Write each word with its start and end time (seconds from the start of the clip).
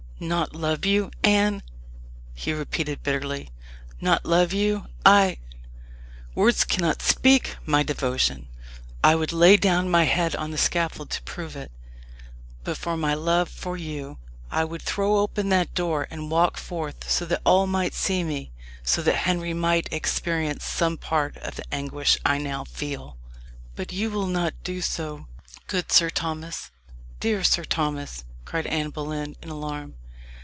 "Not 0.23 0.53
love 0.53 0.85
you, 0.85 1.09
Anne!" 1.23 1.63
he 2.35 2.53
repeated 2.53 3.01
bitterly; 3.01 3.49
"not 3.99 4.23
love 4.23 4.53
you 4.53 4.85
I 5.03 5.39
Words 6.35 6.63
cannot 6.63 7.01
speak 7.01 7.57
my 7.65 7.81
devotion. 7.81 8.47
I 9.03 9.15
would 9.15 9.33
lay 9.33 9.57
down 9.57 9.89
my 9.89 10.03
head 10.03 10.35
on 10.35 10.51
the 10.51 10.59
scaffold 10.59 11.09
to 11.09 11.23
prove 11.23 11.55
it. 11.55 11.71
But 12.63 12.77
for 12.77 12.95
my 12.95 13.15
love 13.15 13.49
for 13.49 13.75
you, 13.77 14.19
I 14.51 14.63
would 14.63 14.83
throw 14.83 15.17
open 15.17 15.49
that 15.49 15.73
door, 15.73 16.07
and 16.11 16.29
walk 16.29 16.55
forth 16.55 17.09
so 17.09 17.25
that 17.25 17.41
all 17.43 17.65
might 17.65 17.95
see 17.95 18.23
me 18.23 18.51
so 18.83 19.01
that 19.01 19.15
Henry 19.25 19.55
might 19.55 19.91
experience 19.91 20.63
some 20.65 20.97
part 20.97 21.35
of 21.37 21.55
the 21.55 21.63
anguish 21.73 22.19
I 22.23 22.37
now 22.37 22.63
feel." 22.65 23.17
"But 23.75 23.91
you 23.91 24.11
will 24.11 24.27
not 24.27 24.53
do 24.63 24.81
so, 24.83 25.25
good 25.65 25.91
Sir 25.91 26.11
Thomas 26.11 26.69
dear 27.19 27.43
Sir 27.43 27.63
Thomas," 27.63 28.23
cried 28.45 28.67
Anne 28.67 28.91
Boleyn, 28.91 29.35
in 29.41 29.49
alarm. 29.49 29.95